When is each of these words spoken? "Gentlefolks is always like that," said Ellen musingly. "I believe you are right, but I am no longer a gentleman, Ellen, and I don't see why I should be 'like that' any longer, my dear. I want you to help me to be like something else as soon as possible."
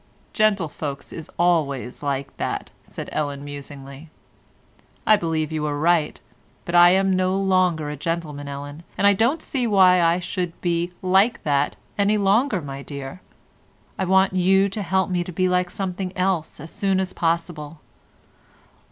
"Gentlefolks 0.33 1.13
is 1.13 1.29
always 1.37 2.01
like 2.01 2.35
that," 2.37 2.71
said 2.83 3.07
Ellen 3.11 3.45
musingly. 3.45 4.09
"I 5.05 5.15
believe 5.15 5.51
you 5.51 5.63
are 5.67 5.77
right, 5.77 6.19
but 6.65 6.73
I 6.73 6.89
am 6.89 7.11
no 7.13 7.35
longer 7.37 7.91
a 7.91 7.95
gentleman, 7.95 8.47
Ellen, 8.47 8.81
and 8.97 9.05
I 9.05 9.13
don't 9.13 9.43
see 9.43 9.67
why 9.67 10.01
I 10.01 10.17
should 10.17 10.59
be 10.59 10.91
'like 11.03 11.43
that' 11.43 11.75
any 11.99 12.17
longer, 12.17 12.63
my 12.63 12.81
dear. 12.81 13.21
I 13.99 14.05
want 14.05 14.33
you 14.33 14.69
to 14.69 14.81
help 14.81 15.11
me 15.11 15.23
to 15.23 15.31
be 15.31 15.47
like 15.47 15.69
something 15.69 16.17
else 16.17 16.59
as 16.59 16.71
soon 16.71 16.99
as 16.99 17.13
possible." 17.13 17.79